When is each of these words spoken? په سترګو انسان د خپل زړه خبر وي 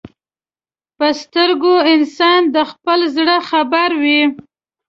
په 0.97 1.07
سترګو 1.21 1.73
انسان 1.93 2.41
د 2.55 2.57
خپل 2.71 2.99
زړه 3.15 3.37
خبر 3.49 3.89
وي 4.01 4.21